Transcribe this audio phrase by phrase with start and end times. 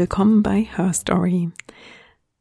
[0.00, 1.50] Willkommen bei Her Story.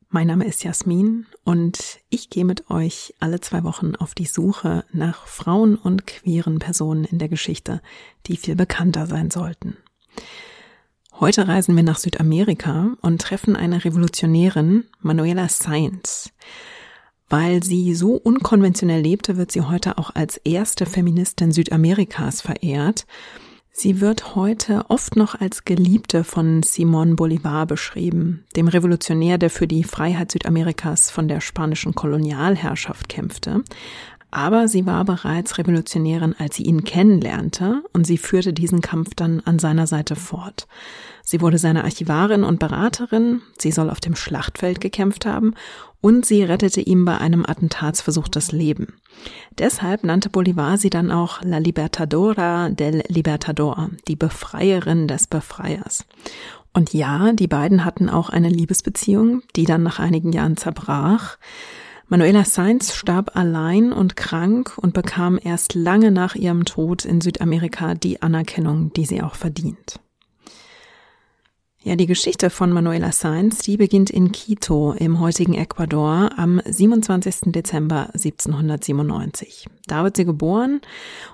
[0.08, 4.86] Mein Name ist Jasmin und ich gehe mit euch alle zwei Wochen auf die Suche
[4.94, 7.82] nach Frauen und queeren Personen in der Geschichte,
[8.28, 9.76] die viel bekannter sein sollten.
[11.20, 16.32] Heute reisen wir nach Südamerika und treffen eine Revolutionärin, Manuela Sainz.
[17.28, 23.06] Weil sie so unkonventionell lebte, wird sie heute auch als erste Feministin Südamerikas verehrt.
[23.72, 29.68] Sie wird heute oft noch als Geliebte von Simón Bolívar beschrieben, dem Revolutionär, der für
[29.68, 33.64] die Freiheit Südamerikas von der spanischen Kolonialherrschaft kämpfte.
[34.32, 39.42] Aber sie war bereits Revolutionärin, als sie ihn kennenlernte, und sie führte diesen Kampf dann
[39.42, 40.68] an seiner Seite fort.
[41.24, 45.54] Sie wurde seine Archivarin und Beraterin, sie soll auf dem Schlachtfeld gekämpft haben
[46.02, 48.96] und sie rettete ihm bei einem Attentatsversuch das Leben.
[49.58, 56.06] Deshalb nannte Bolivar sie dann auch La Libertadora del Libertador, die Befreierin des Befreiers.
[56.74, 61.38] Und ja, die beiden hatten auch eine Liebesbeziehung, die dann nach einigen Jahren zerbrach.
[62.12, 67.94] Manuela Sainz starb allein und krank und bekam erst lange nach ihrem Tod in Südamerika
[67.94, 70.00] die Anerkennung, die sie auch verdient.
[71.82, 77.54] Ja, die Geschichte von Manuela Sainz, die beginnt in Quito im heutigen Ecuador am 27.
[77.54, 79.66] Dezember 1797.
[79.88, 80.82] Da wird sie geboren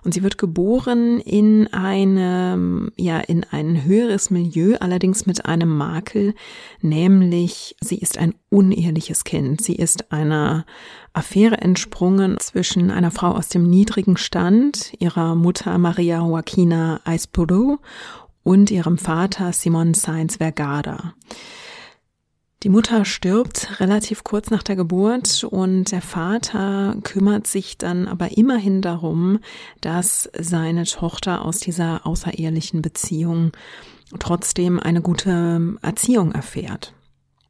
[0.03, 6.35] und sie wird geboren in einem, ja, in ein höheres Milieu, allerdings mit einem Makel,
[6.79, 9.61] nämlich sie ist ein unehrliches Kind.
[9.61, 10.67] Sie ist einer
[11.11, 17.77] Affäre entsprungen zwischen einer Frau aus dem niedrigen Stand, ihrer Mutter Maria Joaquina Aispuru
[18.45, 21.15] und ihrem Vater Simon Sainz Vergada.
[22.63, 28.37] Die Mutter stirbt relativ kurz nach der Geburt und der Vater kümmert sich dann aber
[28.37, 29.39] immerhin darum,
[29.81, 33.51] dass seine Tochter aus dieser außerehelichen Beziehung
[34.19, 36.93] trotzdem eine gute Erziehung erfährt.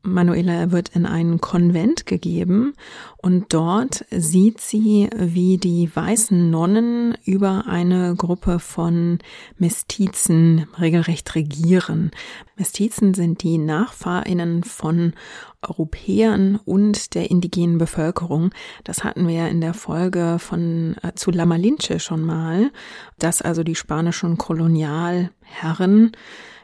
[0.06, 2.74] Manuela wird in einen Konvent gegeben
[3.18, 9.20] und dort sieht sie, wie die weißen Nonnen über eine Gruppe von
[9.58, 12.12] Mestizen regelrecht regieren.
[12.56, 15.14] Mestizen sind die Nachfahrinnen von
[15.62, 18.52] Europäern und der indigenen Bevölkerung.
[18.84, 22.72] Das hatten wir ja in der Folge von äh, zu La Malinche schon mal,
[23.20, 26.12] dass also die spanischen Kolonialherren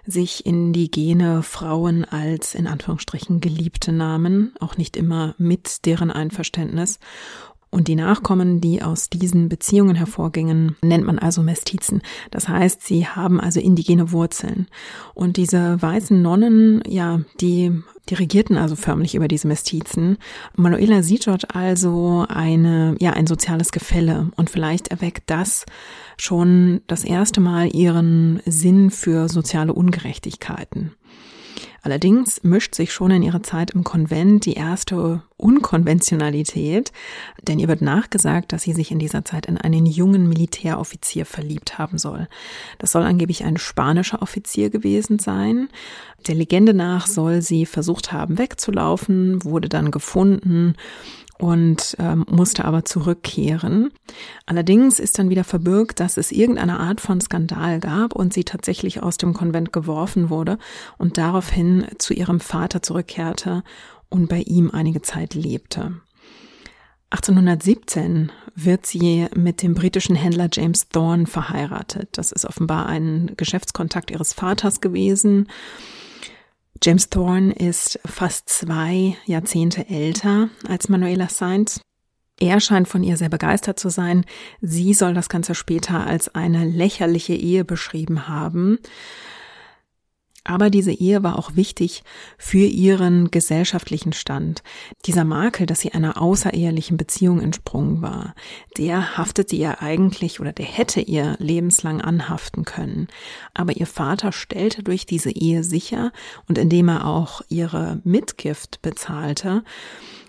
[0.06, 7.00] sich indigene Frauen als in Anführungsstrichen geliebte Namen, auch nicht immer mit deren Einverständnis.
[7.72, 12.02] Und die Nachkommen, die aus diesen Beziehungen hervorgingen, nennt man also Mestizen.
[12.30, 14.68] Das heißt, sie haben also indigene Wurzeln.
[15.14, 17.72] Und diese weißen Nonnen, ja, die
[18.12, 20.18] regierten also förmlich über diese Mestizen.
[20.56, 25.66] Manuela sieht dort also eine, ja, ein soziales Gefälle und vielleicht erweckt das
[26.18, 30.92] schon das erste Mal ihren Sinn für soziale Ungerechtigkeiten.
[31.84, 36.92] Allerdings mischt sich schon in ihrer Zeit im Konvent die erste Unkonventionalität,
[37.42, 41.80] denn ihr wird nachgesagt, dass sie sich in dieser Zeit in einen jungen Militäroffizier verliebt
[41.80, 42.28] haben soll.
[42.78, 45.70] Das soll angeblich ein spanischer Offizier gewesen sein.
[46.28, 50.76] Der Legende nach soll sie versucht haben wegzulaufen, wurde dann gefunden
[51.42, 53.92] und ähm, musste aber zurückkehren.
[54.46, 59.02] Allerdings ist dann wieder verbirgt, dass es irgendeine Art von Skandal gab und sie tatsächlich
[59.02, 60.60] aus dem Konvent geworfen wurde
[61.00, 63.64] und daraufhin zu ihrem Vater zurückkehrte
[64.10, 65.96] und bei ihm einige Zeit lebte.
[67.10, 72.10] 1817 wird sie mit dem britischen Händler James Thorne verheiratet.
[72.12, 75.48] Das ist offenbar ein Geschäftskontakt ihres Vaters gewesen.
[76.84, 81.80] James Thorne ist fast zwei Jahrzehnte älter als Manuela Sainz.
[82.40, 84.26] Er scheint von ihr sehr begeistert zu sein.
[84.62, 88.80] Sie soll das Ganze später als eine lächerliche Ehe beschrieben haben.
[90.44, 92.04] Aber diese Ehe war auch wichtig
[92.38, 94.64] für ihren gesellschaftlichen Stand.
[95.06, 98.34] Dieser Makel, dass sie einer außerehelichen Beziehung entsprungen war,
[98.78, 103.08] der haftete ihr eigentlich oder der hätte ihr lebenslang anhaften können.
[103.54, 106.12] Aber ihr Vater stellte durch diese Ehe sicher
[106.48, 109.64] und indem er auch ihre Mitgift bezahlte,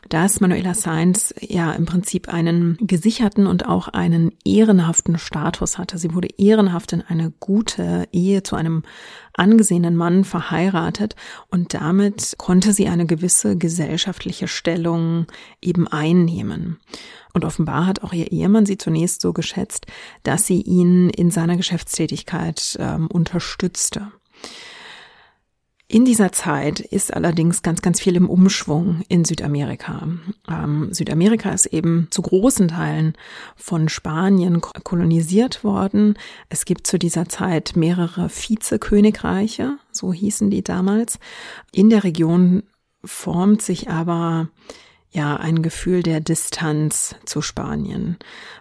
[0.08, 5.98] dass Manuela Sainz ja im Prinzip einen gesicherten und auch einen ehrenhaften Status hatte.
[5.98, 8.82] Sie wurde ehrenhaft in eine gute Ehe zu einem
[9.34, 11.16] angesehenen Mann verheiratet
[11.50, 15.26] und damit konnte sie eine gewisse gesellschaftliche Stellung
[15.60, 16.78] eben einnehmen.
[17.32, 19.86] Und offenbar hat auch ihr Ehemann sie zunächst so geschätzt,
[20.22, 24.12] dass sie ihn in seiner Geschäftstätigkeit ähm, unterstützte.
[25.92, 30.08] In dieser Zeit ist allerdings ganz, ganz viel im Umschwung in Südamerika.
[30.48, 33.12] Ähm, Südamerika ist eben zu großen Teilen
[33.56, 36.14] von Spanien kolonisiert worden.
[36.48, 41.18] Es gibt zu dieser Zeit mehrere Vizekönigreiche, so hießen die damals.
[41.72, 42.62] In der Region
[43.04, 44.48] formt sich aber
[45.12, 48.16] ja ein Gefühl der Distanz zu Spanien.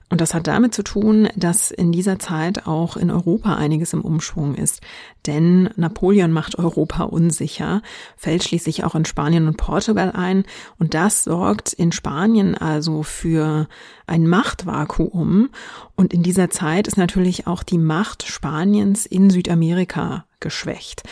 [0.09, 4.01] Und das hat damit zu tun, dass in dieser Zeit auch in Europa einiges im
[4.01, 4.81] Umschwung ist.
[5.25, 7.81] Denn Napoleon macht Europa unsicher,
[8.17, 10.43] fällt schließlich auch in Spanien und Portugal ein.
[10.77, 13.69] Und das sorgt in Spanien also für
[14.05, 15.49] ein Machtvakuum.
[15.95, 21.03] Und in dieser Zeit ist natürlich auch die Macht Spaniens in Südamerika geschwächt.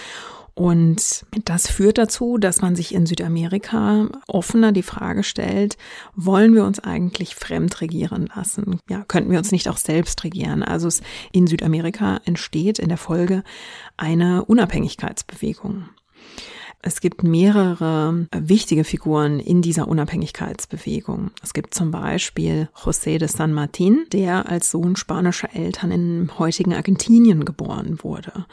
[0.60, 5.78] Und das führt dazu, dass man sich in Südamerika offener die Frage stellt,
[6.16, 8.78] wollen wir uns eigentlich fremd regieren lassen?
[8.90, 10.62] Ja, könnten wir uns nicht auch selbst regieren?
[10.62, 11.02] Also es
[11.32, 13.46] in Südamerika entsteht in der Folge
[13.96, 15.86] eine Unabhängigkeitsbewegung.
[16.82, 21.32] Es gibt mehrere wichtige Figuren in dieser Unabhängigkeitsbewegung.
[21.42, 26.74] Es gibt zum Beispiel José de San Martín, der als Sohn spanischer Eltern im heutigen
[26.74, 28.46] Argentinien geboren wurde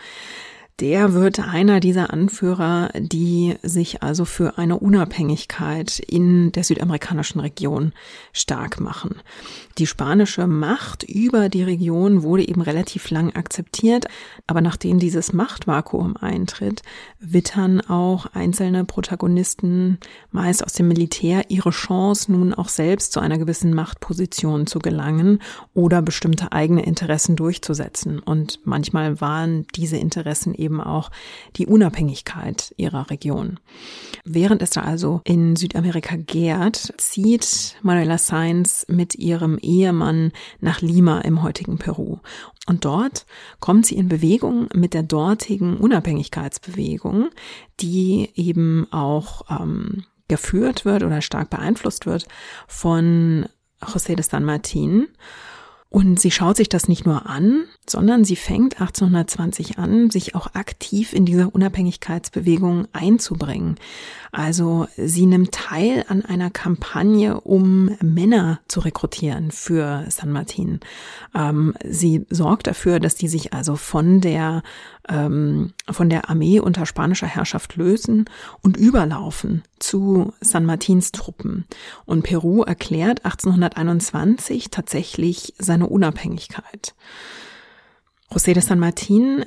[0.80, 7.92] der wird einer dieser Anführer, die sich also für eine Unabhängigkeit in der südamerikanischen Region
[8.34, 9.22] stark machen.
[9.78, 14.06] Die spanische Macht über die Region wurde eben relativ lang akzeptiert,
[14.46, 16.82] aber nachdem dieses Machtvakuum eintritt,
[17.20, 19.98] wittern auch einzelne Protagonisten,
[20.30, 25.40] meist aus dem Militär, ihre Chance, nun auch selbst zu einer gewissen Machtposition zu gelangen
[25.72, 28.18] oder bestimmte eigene Interessen durchzusetzen.
[28.18, 31.10] Und manchmal waren diese Interessen eben auch
[31.56, 33.58] die Unabhängigkeit ihrer Region.
[34.24, 41.20] Während es da also in Südamerika gärt, zieht Manuela Sainz mit ihrem Ehemann nach Lima
[41.20, 42.18] im heutigen Peru.
[42.66, 43.26] Und dort
[43.60, 47.30] kommt sie in Bewegung mit der dortigen Unabhängigkeitsbewegung,
[47.80, 52.26] die eben auch ähm, geführt wird oder stark beeinflusst wird
[52.66, 53.46] von
[53.80, 55.06] José de San Martín.
[55.96, 60.48] Und sie schaut sich das nicht nur an, sondern sie fängt 1820 an, sich auch
[60.54, 63.76] aktiv in dieser Unabhängigkeitsbewegung einzubringen.
[64.30, 70.80] Also sie nimmt teil an einer Kampagne, um Männer zu rekrutieren für San Martin.
[71.34, 74.62] Ähm, sie sorgt dafür, dass die sich also von der
[75.08, 78.26] ähm, von der Armee unter spanischer Herrschaft lösen
[78.60, 81.64] und überlaufen zu San Martins Truppen.
[82.04, 86.94] Und Peru erklärt 1821 tatsächlich seine Unabhängigkeit.
[88.30, 89.44] José de San Martin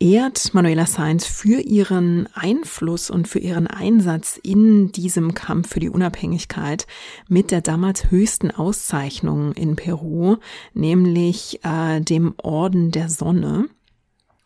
[0.00, 5.88] ehrt Manuela Sainz für ihren Einfluss und für ihren Einsatz in diesem Kampf für die
[5.88, 6.86] Unabhängigkeit
[7.28, 10.36] mit der damals höchsten Auszeichnung in Peru,
[10.72, 13.68] nämlich äh, dem Orden der Sonne.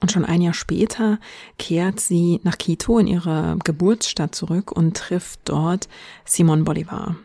[0.01, 1.19] Und schon ein Jahr später
[1.59, 5.89] kehrt sie nach Quito in ihre Geburtsstadt zurück und trifft dort
[6.25, 7.17] Simon Bolivar.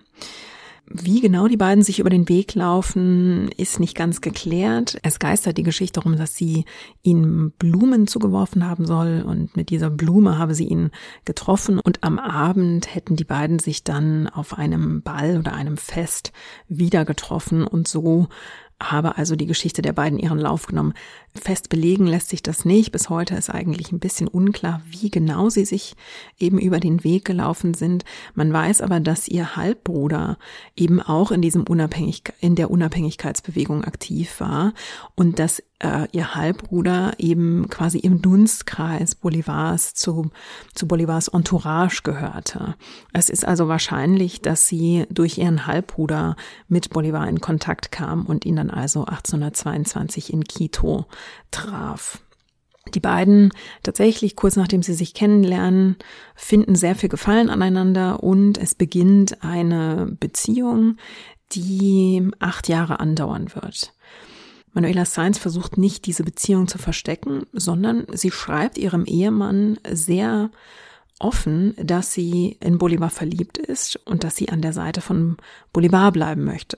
[0.85, 4.97] Wie genau die beiden sich über den Weg laufen, ist nicht ganz geklärt.
[5.01, 6.65] Es geistert die Geschichte darum, dass sie
[7.01, 10.91] ihm Blumen zugeworfen haben soll und mit dieser Blume habe sie ihn
[11.23, 16.33] getroffen und am Abend hätten die beiden sich dann auf einem Ball oder einem Fest
[16.67, 18.27] wieder getroffen und so
[18.91, 20.93] habe also die Geschichte der beiden ihren Lauf genommen.
[21.35, 22.91] Fest belegen lässt sich das nicht.
[22.91, 25.95] Bis heute ist eigentlich ein bisschen unklar, wie genau sie sich
[26.39, 28.05] eben über den Weg gelaufen sind.
[28.35, 30.37] Man weiß aber, dass ihr Halbbruder
[30.75, 34.73] eben auch in diesem Unabhängig in der Unabhängigkeitsbewegung aktiv war
[35.15, 40.31] und dass äh, ihr Halbbruder eben quasi im Dunstkreis Bolivars zu,
[40.73, 42.75] zu Bolivars Entourage gehörte.
[43.11, 46.35] Es ist also wahrscheinlich, dass sie durch ihren Halbbruder
[46.67, 51.05] mit Bolivar in Kontakt kam und ihn dann also 1822 in Quito
[51.51, 52.19] traf.
[52.93, 53.51] Die beiden
[53.81, 55.95] tatsächlich kurz nachdem sie sich kennenlernen,
[56.35, 60.97] finden sehr viel Gefallen aneinander und es beginnt eine Beziehung,
[61.53, 63.92] die acht Jahre andauern wird.
[64.73, 70.49] Manuela Sainz versucht nicht, diese Beziehung zu verstecken, sondern sie schreibt ihrem Ehemann sehr
[71.19, 75.37] offen, dass sie in Bolivar verliebt ist und dass sie an der Seite von
[75.71, 76.77] Bolivar bleiben möchte.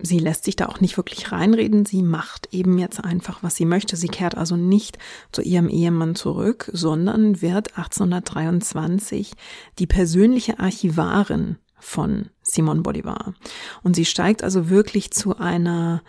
[0.00, 1.84] Sie lässt sich da auch nicht wirklich reinreden.
[1.84, 3.96] Sie macht eben jetzt einfach, was sie möchte.
[3.96, 4.98] Sie kehrt also nicht
[5.32, 9.32] zu ihrem Ehemann zurück, sondern wird 1823
[9.78, 13.34] die persönliche Archivarin von Simon Bolivar.
[13.82, 16.02] Und sie steigt also wirklich zu einer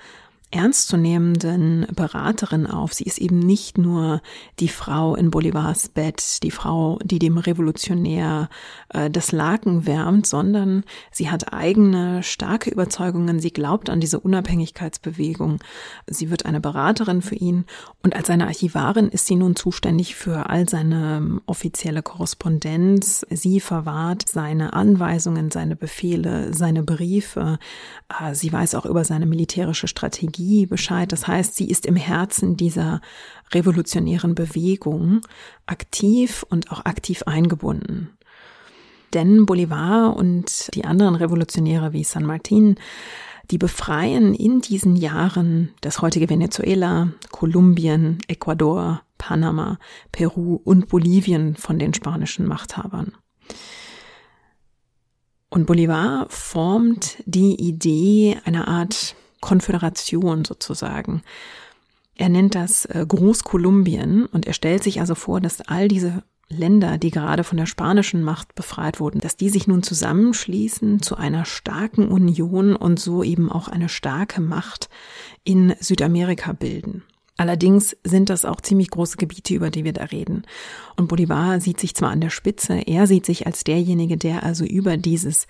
[0.51, 2.93] ernstzunehmenden Beraterin auf.
[2.93, 4.21] Sie ist eben nicht nur
[4.59, 8.49] die Frau in Bolivars Bett, die Frau, die dem Revolutionär
[8.89, 13.39] äh, das Laken wärmt, sondern sie hat eigene starke Überzeugungen.
[13.39, 15.59] Sie glaubt an diese Unabhängigkeitsbewegung.
[16.07, 17.65] Sie wird eine Beraterin für ihn
[18.01, 23.23] und als seine Archivarin ist sie nun zuständig für all seine ähm, offizielle Korrespondenz.
[23.29, 27.59] Sie verwahrt seine Anweisungen, seine Befehle, seine Briefe.
[28.19, 31.11] Äh, sie weiß auch über seine militärische Strategie Ideologie Bescheid.
[31.11, 33.01] Das heißt, sie ist im Herzen dieser
[33.51, 35.21] revolutionären Bewegung
[35.65, 38.09] aktiv und auch aktiv eingebunden.
[39.13, 42.75] Denn Bolivar und die anderen Revolutionäre wie San Martin,
[43.49, 49.79] die befreien in diesen Jahren das heutige Venezuela, Kolumbien, Ecuador, Panama,
[50.11, 53.13] Peru und Bolivien von den spanischen Machthabern.
[55.49, 61.23] Und Bolivar formt die Idee einer Art Konföderation sozusagen.
[62.15, 66.97] Er nennt das äh, Großkolumbien und er stellt sich also vor, dass all diese Länder,
[66.97, 71.45] die gerade von der spanischen Macht befreit wurden, dass die sich nun zusammenschließen zu einer
[71.45, 74.89] starken Union und so eben auch eine starke Macht
[75.43, 77.03] in Südamerika bilden.
[77.39, 80.43] Allerdings sind das auch ziemlich große Gebiete, über die wir da reden.
[80.97, 84.65] Und Bolivar sieht sich zwar an der Spitze, er sieht sich als derjenige, der also
[84.65, 85.47] über dieses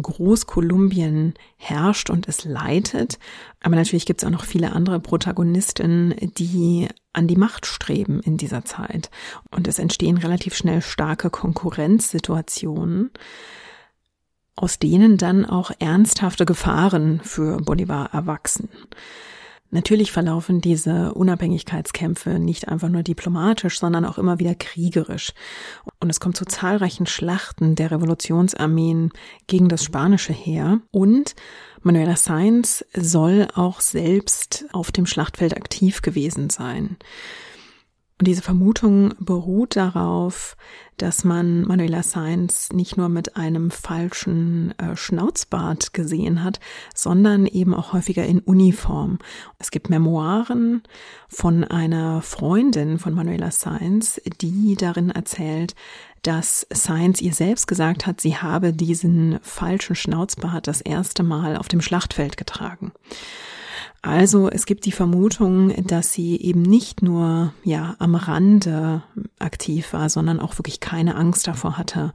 [0.00, 3.18] Großkolumbien herrscht und es leitet.
[3.60, 8.38] Aber natürlich gibt es auch noch viele andere Protagonisten, die an die Macht streben in
[8.38, 9.10] dieser Zeit.
[9.50, 13.10] Und es entstehen relativ schnell starke Konkurrenzsituationen
[14.58, 18.70] aus denen dann auch ernsthafte Gefahren für Bolivar erwachsen.
[19.70, 25.32] Natürlich verlaufen diese Unabhängigkeitskämpfe nicht einfach nur diplomatisch, sondern auch immer wieder kriegerisch.
[26.00, 29.10] Und es kommt zu zahlreichen Schlachten der Revolutionsarmeen
[29.46, 30.80] gegen das spanische Heer.
[30.92, 31.34] Und
[31.82, 36.96] Manuela Sainz soll auch selbst auf dem Schlachtfeld aktiv gewesen sein.
[38.18, 40.56] Und diese Vermutung beruht darauf,
[40.96, 46.58] dass man Manuela Sainz nicht nur mit einem falschen äh, Schnauzbart gesehen hat,
[46.94, 49.18] sondern eben auch häufiger in Uniform.
[49.58, 50.82] Es gibt Memoiren
[51.28, 55.74] von einer Freundin von Manuela Sainz, die darin erzählt,
[56.22, 61.68] dass Sainz ihr selbst gesagt hat, sie habe diesen falschen Schnauzbart das erste Mal auf
[61.68, 62.92] dem Schlachtfeld getragen.
[64.06, 69.02] Also es gibt die Vermutung, dass sie eben nicht nur ja am Rande
[69.40, 72.12] aktiv war, sondern auch wirklich keine Angst davor hatte,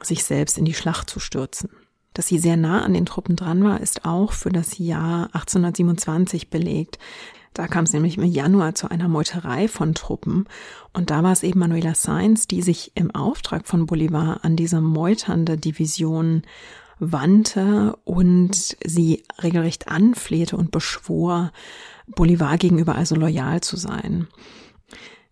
[0.00, 1.68] sich selbst in die Schlacht zu stürzen.
[2.14, 6.48] Dass sie sehr nah an den Truppen dran war, ist auch für das Jahr 1827
[6.48, 6.98] belegt.
[7.52, 10.46] Da kam es nämlich im Januar zu einer Meuterei von Truppen.
[10.94, 14.80] Und da war es eben Manuela Sainz, die sich im Auftrag von Bolivar an diese
[14.80, 16.44] meuternde Division
[16.98, 21.52] wandte und sie regelrecht anflehte und beschwor,
[22.06, 24.28] Bolivar gegenüber also loyal zu sein.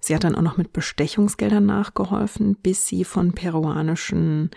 [0.00, 4.50] Sie hat dann auch noch mit Bestechungsgeldern nachgeholfen, bis sie von peruanischen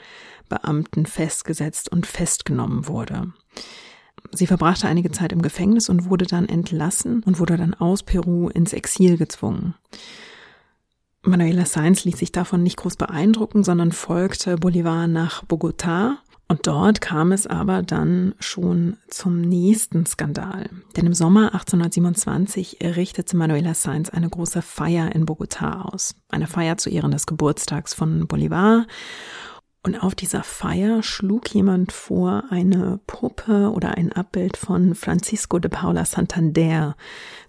[0.49, 3.31] Beamten festgesetzt und festgenommen wurde.
[4.31, 8.49] Sie verbrachte einige Zeit im Gefängnis und wurde dann entlassen und wurde dann aus Peru
[8.49, 9.75] ins Exil gezwungen.
[11.21, 16.17] Manuela Sainz ließ sich davon nicht groß beeindrucken, sondern folgte Bolivar nach Bogotá
[16.49, 20.69] und dort kam es aber dann schon zum nächsten Skandal.
[20.95, 26.15] Denn im Sommer 1827 richtete Manuela Sainz eine große Feier in Bogotá aus.
[26.29, 28.87] Eine Feier zu Ehren des Geburtstags von Bolivar.
[29.83, 35.69] Und auf dieser Feier schlug jemand vor, eine Puppe oder ein Abbild von Francisco de
[35.69, 36.95] Paula Santander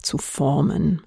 [0.03, 1.03] zu formen.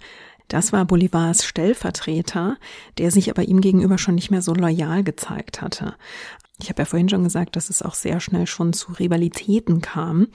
[0.48, 2.57] Das war Bolivars Stellvertreter,
[2.98, 5.95] der sich aber ihm gegenüber schon nicht mehr so loyal gezeigt hatte.
[6.62, 10.27] Ich habe ja vorhin schon gesagt, dass es auch sehr schnell schon zu Rivalitäten kam.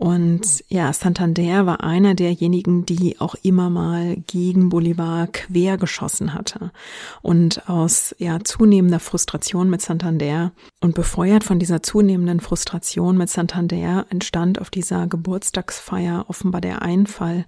[0.00, 6.72] Und ja, Santander war einer derjenigen, die auch immer mal gegen Bolivar quer geschossen hatte.
[7.20, 14.06] Und aus ja zunehmender Frustration mit Santander und befeuert von dieser zunehmenden Frustration mit Santander
[14.08, 17.44] entstand auf dieser Geburtstagsfeier offenbar der Einfall,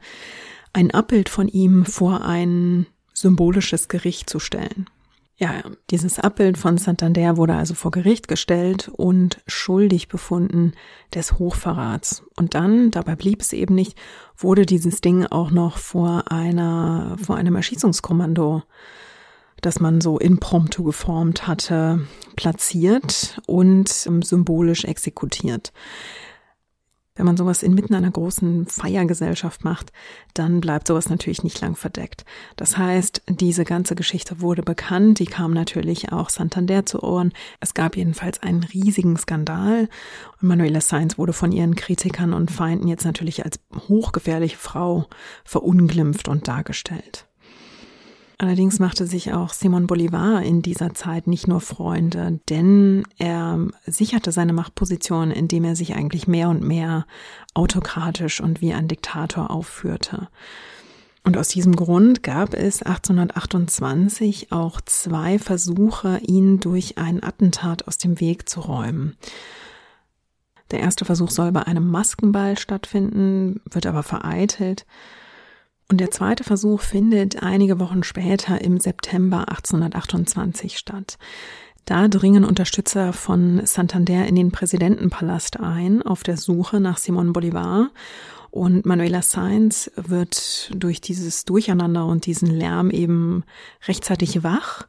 [0.74, 4.90] ein Abbild von ihm vor ein symbolisches Gericht zu stellen.
[5.42, 10.70] Ja, dieses Abbild von Santander wurde also vor Gericht gestellt und schuldig befunden
[11.16, 12.22] des Hochverrats.
[12.36, 13.98] Und dann, dabei blieb es eben nicht,
[14.36, 18.62] wurde dieses Ding auch noch vor einer, vor einem Erschießungskommando,
[19.60, 22.06] das man so impromptu geformt hatte,
[22.36, 25.72] platziert und symbolisch exekutiert.
[27.22, 29.92] Wenn man sowas inmitten einer großen Feiergesellschaft macht,
[30.34, 32.24] dann bleibt sowas natürlich nicht lang verdeckt.
[32.56, 37.32] Das heißt, diese ganze Geschichte wurde bekannt, die kam natürlich auch Santander zu Ohren.
[37.60, 39.88] Es gab jedenfalls einen riesigen Skandal
[40.40, 45.06] und Manuela Sainz wurde von ihren Kritikern und Feinden jetzt natürlich als hochgefährliche Frau
[45.44, 47.28] verunglimpft und dargestellt.
[48.42, 54.32] Allerdings machte sich auch Simon Bolivar in dieser Zeit nicht nur Freunde, denn er sicherte
[54.32, 57.06] seine Machtposition, indem er sich eigentlich mehr und mehr
[57.54, 60.26] autokratisch und wie ein Diktator aufführte.
[61.22, 67.96] Und aus diesem Grund gab es 1828 auch zwei Versuche, ihn durch ein Attentat aus
[67.96, 69.16] dem Weg zu räumen.
[70.72, 74.84] Der erste Versuch soll bei einem Maskenball stattfinden, wird aber vereitelt.
[75.92, 81.18] Und der zweite Versuch findet einige Wochen später im September 1828 statt.
[81.84, 87.90] Da dringen Unterstützer von Santander in den Präsidentenpalast ein auf der Suche nach Simon Bolivar
[88.50, 93.44] und Manuela Sainz wird durch dieses Durcheinander und diesen Lärm eben
[93.86, 94.86] rechtzeitig wach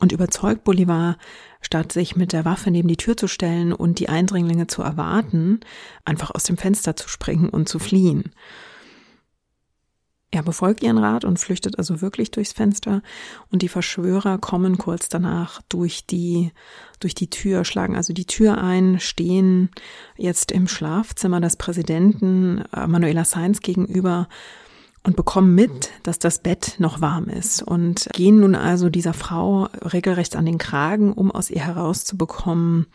[0.00, 1.16] und überzeugt Bolivar,
[1.62, 5.60] statt sich mit der Waffe neben die Tür zu stellen und die Eindringlinge zu erwarten,
[6.04, 8.32] einfach aus dem Fenster zu springen und zu fliehen.
[10.34, 13.02] Er befolgt ihren Rat und flüchtet also wirklich durchs Fenster
[13.50, 16.52] und die Verschwörer kommen kurz danach durch die,
[17.00, 19.68] durch die Tür, schlagen also die Tür ein, stehen
[20.16, 24.26] jetzt im Schlafzimmer des Präsidenten äh, Manuela Sainz gegenüber
[25.02, 29.64] und bekommen mit, dass das Bett noch warm ist und gehen nun also dieser Frau
[29.82, 32.86] regelrecht an den Kragen, um aus ihr herauszubekommen,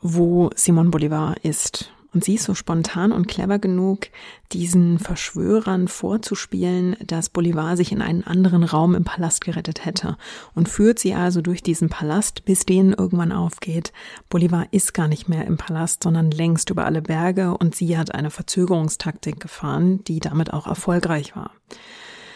[0.00, 1.92] wo Simon Bolivar ist.
[2.16, 4.06] Und sie ist so spontan und clever genug,
[4.50, 10.16] diesen Verschwörern vorzuspielen, dass Bolivar sich in einen anderen Raum im Palast gerettet hätte
[10.54, 13.92] und führt sie also durch diesen Palast, bis denen irgendwann aufgeht.
[14.30, 18.14] Bolivar ist gar nicht mehr im Palast, sondern längst über alle Berge und sie hat
[18.14, 21.50] eine Verzögerungstaktik gefahren, die damit auch erfolgreich war.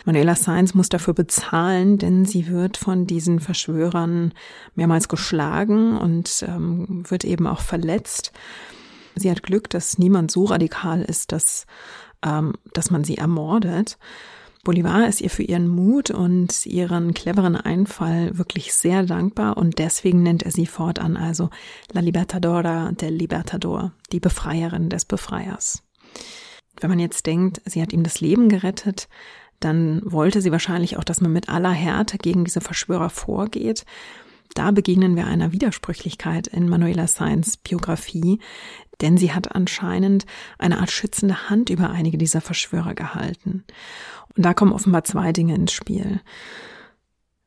[0.05, 4.35] Manuela Sainz muss dafür bezahlen, denn sie wird von diesen Verschwörern
[4.75, 8.33] mehrmals geschlagen und ähm, wird eben auch verletzt.
[9.21, 11.67] Sie hat Glück, dass niemand so radikal ist, dass,
[12.25, 13.99] ähm, dass man sie ermordet.
[14.65, 20.23] Bolivar ist ihr für ihren Mut und ihren cleveren Einfall wirklich sehr dankbar und deswegen
[20.23, 21.51] nennt er sie fortan also
[21.93, 25.83] La Libertadora del Libertador, die Befreierin des Befreiers.
[26.81, 29.09] Wenn man jetzt denkt, sie hat ihm das Leben gerettet,
[29.61, 33.85] dann wollte sie wahrscheinlich auch, dass man mit aller Härte gegen diese Verschwörer vorgeht.
[34.55, 38.41] Da begegnen wir einer Widersprüchlichkeit in Manuela Sainz Biografie,
[39.01, 40.27] denn sie hat anscheinend
[40.59, 43.65] eine Art schützende Hand über einige dieser Verschwörer gehalten.
[44.37, 46.21] Und da kommen offenbar zwei Dinge ins Spiel.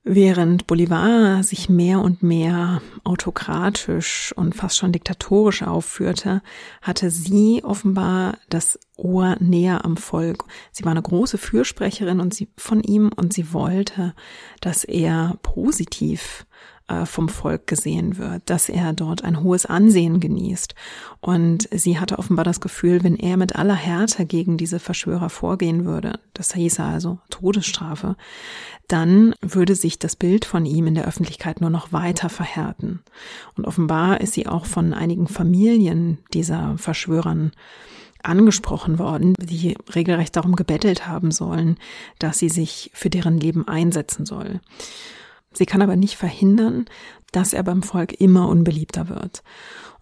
[0.05, 6.41] Während Bolivar sich mehr und mehr autokratisch und fast schon diktatorisch aufführte,
[6.81, 10.43] hatte sie offenbar das Ohr näher am Volk.
[10.73, 14.13] Sie war eine große Fürsprecherin und sie, von ihm und sie wollte,
[14.59, 16.45] dass er positiv
[16.87, 20.75] äh, vom Volk gesehen wird, dass er dort ein hohes Ansehen genießt.
[21.21, 25.85] Und sie hatte offenbar das Gefühl, wenn er mit aller Härte gegen diese Verschwörer vorgehen
[25.85, 28.15] würde, das hieße also Todesstrafe,
[28.87, 33.01] dann würde sich das Bild von ihm in der Öffentlichkeit nur noch weiter verhärten.
[33.55, 37.53] Und offenbar ist sie auch von einigen Familien dieser Verschwörern
[38.23, 41.77] angesprochen worden, die regelrecht darum gebettelt haben sollen,
[42.19, 44.61] dass sie sich für deren Leben einsetzen soll.
[45.57, 46.85] Sie kann aber nicht verhindern,
[47.31, 49.43] dass er beim Volk immer unbeliebter wird.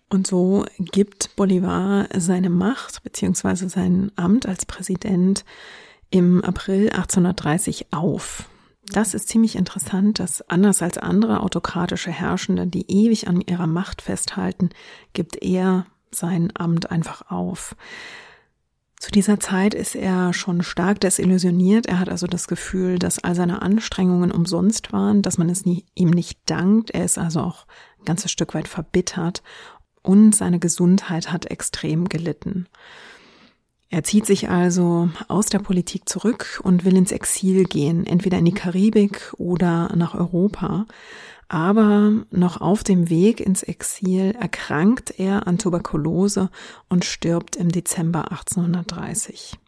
[0.10, 3.68] Und so gibt Bolivar seine Macht bzw.
[3.68, 5.46] sein Amt als Präsident
[6.10, 8.50] im April 1830 auf.
[8.92, 14.02] Das ist ziemlich interessant, dass anders als andere autokratische Herrschende, die ewig an ihrer Macht
[14.02, 14.70] festhalten,
[15.14, 17.76] gibt er sein Amt einfach auf.
[19.02, 21.88] Zu dieser Zeit ist er schon stark desillusioniert.
[21.88, 25.86] Er hat also das Gefühl, dass all seine Anstrengungen umsonst waren, dass man es nie,
[25.96, 26.92] ihm nicht dankt.
[26.92, 27.66] Er ist also auch
[27.98, 29.42] ein ganzes Stück weit verbittert
[30.04, 32.68] und seine Gesundheit hat extrem gelitten.
[33.92, 38.46] Er zieht sich also aus der Politik zurück und will ins Exil gehen, entweder in
[38.46, 40.86] die Karibik oder nach Europa.
[41.50, 46.50] Aber noch auf dem Weg ins Exil erkrankt er an Tuberkulose
[46.88, 49.60] und stirbt im Dezember 1830.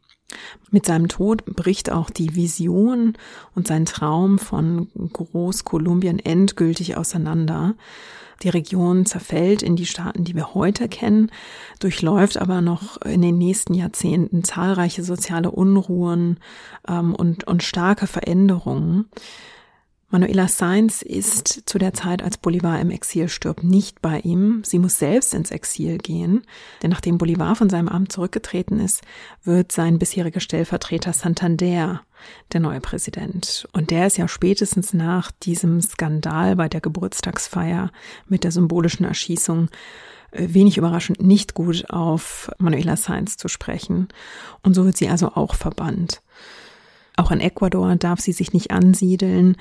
[0.72, 3.18] Mit seinem Tod bricht auch die Vision
[3.56, 7.76] und sein Traum von Großkolumbien endgültig auseinander.
[8.44, 11.32] Die Region zerfällt in die Staaten, die wir heute kennen,
[11.80, 16.38] durchläuft aber noch in den nächsten Jahrzehnten zahlreiche soziale Unruhen
[16.88, 19.06] ähm, und, und starke Veränderungen.
[20.14, 24.62] Manuela Sainz ist zu der Zeit, als Bolivar im Exil stirbt, nicht bei ihm.
[24.64, 26.44] Sie muss selbst ins Exil gehen,
[26.84, 29.02] denn nachdem Bolivar von seinem Amt zurückgetreten ist,
[29.44, 32.04] wird sein bisheriger Stellvertreter Santander
[32.52, 33.68] der neue Präsident.
[33.74, 37.92] Und der ist ja spätestens nach diesem Skandal bei der Geburtstagsfeier
[38.28, 39.70] mit der symbolischen Erschießung
[40.30, 44.10] äh, wenig überraschend nicht gut auf Manuela Sainz zu sprechen.
[44.62, 46.22] Und so wird sie also auch verbannt.
[47.16, 49.56] Auch in Ecuador darf sie sich nicht ansiedeln.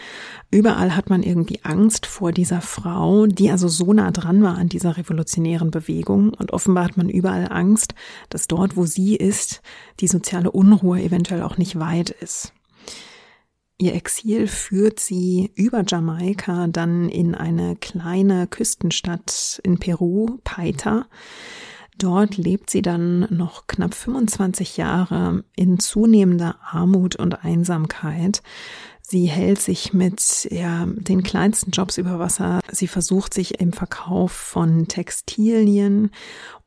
[0.51, 4.71] Überall hat man irgendwie Angst vor dieser Frau, die also so nah dran war an
[4.71, 6.33] dieser revolutionären Bewegung.
[6.33, 7.95] Und offenbar hat man überall Angst,
[8.31, 9.61] dass dort, wo sie ist,
[10.01, 12.55] die soziale Unruhe eventuell auch nicht weit ist.
[13.77, 21.07] Ihr Exil führt sie über Jamaika dann in eine kleine Küstenstadt in Peru, Paita.
[22.03, 28.43] Dort lebt sie dann noch knapp 25 Jahre in zunehmender Armut und Einsamkeit.
[29.03, 32.59] Sie hält sich mit ja, den kleinsten Jobs über Wasser.
[32.73, 36.11] Sie versucht sich im Verkauf von Textilien.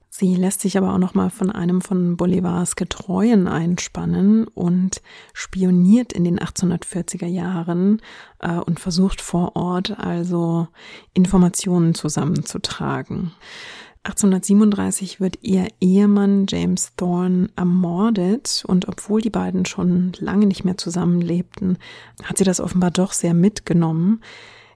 [0.09, 5.01] Sie lässt sich aber auch noch mal von einem von Bolivars Getreuen einspannen und
[5.33, 8.01] spioniert in den 1840er Jahren
[8.39, 10.69] äh, und versucht vor Ort also
[11.13, 13.33] Informationen zusammenzutragen.
[14.05, 20.77] 1837 wird ihr Ehemann James Thorne ermordet und obwohl die beiden schon lange nicht mehr
[20.77, 21.79] zusammenlebten,
[22.23, 24.21] hat sie das offenbar doch sehr mitgenommen.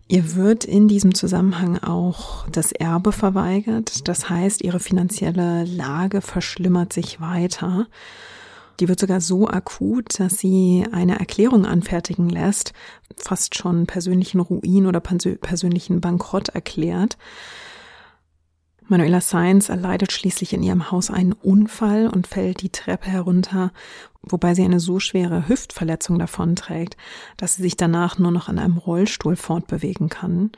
[0.07, 4.07] Ihr wird in diesem Zusammenhang auch das Erbe verweigert.
[4.07, 7.85] Das heißt, ihre finanzielle Lage verschlimmert sich weiter.
[8.79, 12.73] Die wird sogar so akut, dass sie eine Erklärung anfertigen lässt,
[13.15, 17.19] fast schon persönlichen Ruin oder persönlichen Bankrott erklärt.
[18.89, 23.71] Manuela Sainz erleidet schließlich in ihrem Haus einen Unfall und fällt die Treppe herunter,
[24.23, 26.97] wobei sie eine so schwere Hüftverletzung davonträgt,
[27.37, 30.51] dass sie sich danach nur noch an einem Rollstuhl fortbewegen kann.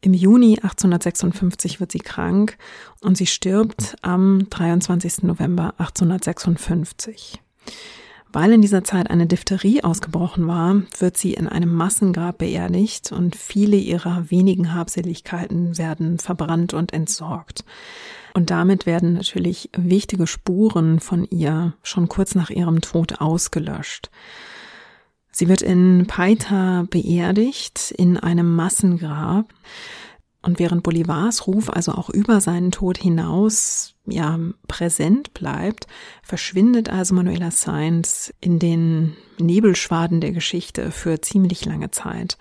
[0.00, 2.56] Im Juni 1856 wird sie krank
[3.00, 5.24] und sie stirbt am 23.
[5.24, 7.40] November 1856.
[8.36, 13.34] Weil in dieser Zeit eine Diphtherie ausgebrochen war, wird sie in einem Massengrab beerdigt und
[13.34, 17.64] viele ihrer wenigen Habseligkeiten werden verbrannt und entsorgt.
[18.34, 24.10] Und damit werden natürlich wichtige Spuren von ihr schon kurz nach ihrem Tod ausgelöscht.
[25.32, 29.46] Sie wird in Paita beerdigt in einem Massengrab.
[30.46, 35.88] Und während Bolivars Ruf also auch über seinen Tod hinaus ja präsent bleibt,
[36.22, 42.38] verschwindet also Manuela Sainz in den Nebelschwaden der Geschichte für ziemlich lange Zeit.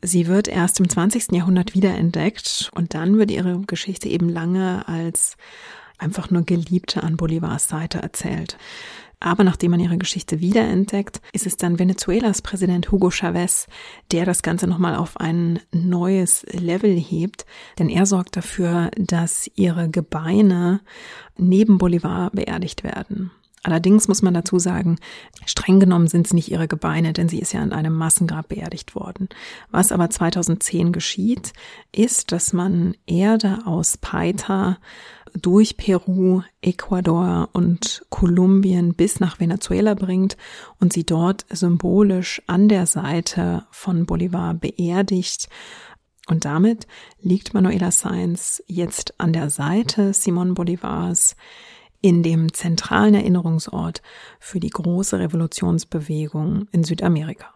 [0.00, 1.32] Sie wird erst im 20.
[1.32, 5.36] Jahrhundert wiederentdeckt und dann wird ihre Geschichte eben lange als
[5.98, 8.56] einfach nur Geliebte an Bolivars Seite erzählt.
[9.18, 13.66] Aber nachdem man ihre Geschichte wiederentdeckt, ist es dann Venezuelas Präsident Hugo Chavez,
[14.12, 17.46] der das Ganze nochmal auf ein neues Level hebt,
[17.78, 20.80] denn er sorgt dafür, dass ihre Gebeine
[21.36, 23.30] neben Bolivar beerdigt werden.
[23.66, 24.96] Allerdings muss man dazu sagen,
[25.44, 28.94] streng genommen sind es nicht ihre Gebeine, denn sie ist ja in einem Massengrab beerdigt
[28.94, 29.28] worden.
[29.72, 31.52] Was aber 2010 geschieht,
[31.90, 34.78] ist, dass man Erde aus Paita
[35.34, 40.36] durch Peru, Ecuador und Kolumbien bis nach Venezuela bringt
[40.78, 45.48] und sie dort symbolisch an der Seite von Bolivar beerdigt.
[46.28, 46.86] Und damit
[47.20, 51.34] liegt Manuela Sainz jetzt an der Seite Simon Bolivars
[52.06, 54.00] in dem zentralen Erinnerungsort
[54.38, 57.52] für die große Revolutionsbewegung in Südamerika.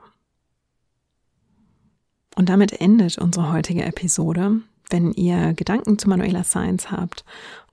[2.34, 4.60] Und damit endet unsere heutige Episode.
[4.88, 7.24] Wenn ihr Gedanken zu Manuela Science habt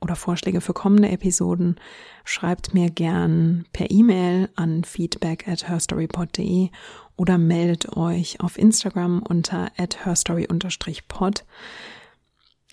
[0.01, 1.77] oder Vorschläge für kommende Episoden,
[2.25, 6.69] schreibt mir gern per E-Mail an feedback at herstorypod.de
[7.15, 11.43] oder meldet euch auf Instagram unter at herstory-pod.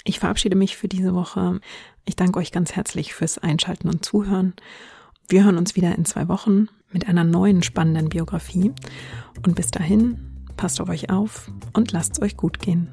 [0.05, 1.61] Ich verabschiede mich für diese Woche.
[2.07, 4.53] Ich danke euch ganz herzlich fürs Einschalten und Zuhören.
[5.29, 8.73] Wir hören uns wieder in zwei Wochen mit einer neuen spannenden Biografie.
[9.45, 10.19] Und bis dahin,
[10.57, 12.89] passt auf euch auf und lasst es euch gut gehen.